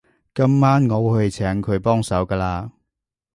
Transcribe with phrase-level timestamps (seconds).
[0.33, 2.71] 今晚我會去請佢幫手㗎喇